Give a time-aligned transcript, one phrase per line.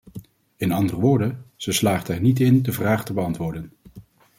[0.55, 3.71] In andere woorden: ze slaagden er niet in de vraag te beantwoorden.